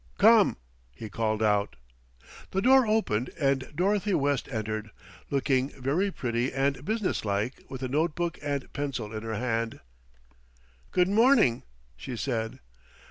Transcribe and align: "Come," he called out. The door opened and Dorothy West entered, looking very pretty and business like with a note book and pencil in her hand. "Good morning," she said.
"Come," 0.17 0.57
he 0.95 1.11
called 1.11 1.43
out. 1.43 1.75
The 2.49 2.61
door 2.63 2.87
opened 2.87 3.29
and 3.39 3.71
Dorothy 3.75 4.15
West 4.15 4.47
entered, 4.49 4.89
looking 5.29 5.69
very 5.79 6.09
pretty 6.09 6.51
and 6.51 6.83
business 6.83 7.23
like 7.23 7.63
with 7.69 7.83
a 7.83 7.87
note 7.87 8.15
book 8.15 8.39
and 8.41 8.73
pencil 8.73 9.13
in 9.15 9.21
her 9.21 9.35
hand. 9.35 9.79
"Good 10.89 11.07
morning," 11.07 11.61
she 11.95 12.17
said. 12.17 12.57